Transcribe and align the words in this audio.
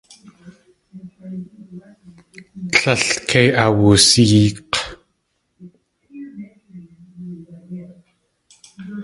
Tlél 2.73 3.01
kei 3.29 3.49
awusyeek̲. 3.63 4.75